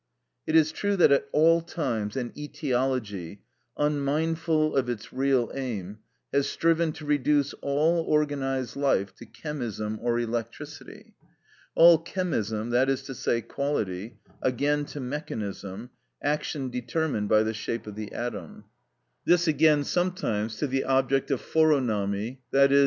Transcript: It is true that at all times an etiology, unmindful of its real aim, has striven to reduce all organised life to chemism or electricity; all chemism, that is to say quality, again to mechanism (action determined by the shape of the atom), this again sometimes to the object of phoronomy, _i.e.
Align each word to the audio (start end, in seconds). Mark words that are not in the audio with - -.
It 0.47 0.55
is 0.55 0.71
true 0.71 0.95
that 0.95 1.11
at 1.11 1.27
all 1.31 1.61
times 1.61 2.17
an 2.17 2.33
etiology, 2.35 3.43
unmindful 3.77 4.75
of 4.75 4.89
its 4.89 5.13
real 5.13 5.51
aim, 5.53 5.99
has 6.33 6.49
striven 6.49 6.91
to 6.93 7.05
reduce 7.05 7.53
all 7.61 8.03
organised 8.07 8.75
life 8.75 9.13
to 9.17 9.27
chemism 9.27 9.99
or 10.01 10.17
electricity; 10.17 11.13
all 11.75 11.99
chemism, 12.03 12.71
that 12.71 12.89
is 12.89 13.03
to 13.03 13.13
say 13.13 13.43
quality, 13.43 14.17
again 14.41 14.85
to 14.85 14.99
mechanism 14.99 15.91
(action 16.19 16.71
determined 16.71 17.29
by 17.29 17.43
the 17.43 17.53
shape 17.53 17.85
of 17.85 17.93
the 17.93 18.11
atom), 18.11 18.63
this 19.25 19.47
again 19.47 19.83
sometimes 19.83 20.55
to 20.57 20.65
the 20.65 20.83
object 20.83 21.29
of 21.29 21.41
phoronomy, 21.41 22.39
_i.e. 22.51 22.79